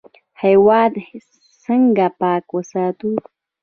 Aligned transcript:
هیواد 0.41 0.93
څنګه 1.63 2.07
پاک 2.19 2.45
وساتو؟ 2.55 3.09